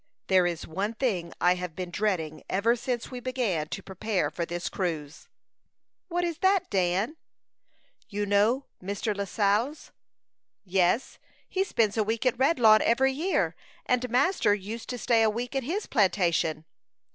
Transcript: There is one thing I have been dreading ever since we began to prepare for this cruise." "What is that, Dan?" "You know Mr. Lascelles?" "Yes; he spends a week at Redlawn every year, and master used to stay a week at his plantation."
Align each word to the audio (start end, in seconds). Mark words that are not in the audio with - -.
There 0.29 0.47
is 0.47 0.65
one 0.65 0.95
thing 0.95 1.31
I 1.39 1.53
have 1.53 1.75
been 1.75 1.91
dreading 1.91 2.41
ever 2.49 2.75
since 2.75 3.11
we 3.11 3.19
began 3.19 3.67
to 3.67 3.83
prepare 3.83 4.31
for 4.31 4.47
this 4.47 4.67
cruise." 4.67 5.27
"What 6.07 6.23
is 6.23 6.39
that, 6.39 6.71
Dan?" 6.71 7.17
"You 8.09 8.25
know 8.25 8.65
Mr. 8.81 9.15
Lascelles?" 9.15 9.91
"Yes; 10.65 11.19
he 11.47 11.63
spends 11.63 11.97
a 11.97 12.03
week 12.03 12.25
at 12.25 12.39
Redlawn 12.39 12.81
every 12.81 13.13
year, 13.13 13.55
and 13.85 14.09
master 14.09 14.55
used 14.55 14.89
to 14.89 14.97
stay 14.97 15.21
a 15.21 15.29
week 15.29 15.55
at 15.55 15.61
his 15.65 15.85
plantation." 15.85 16.65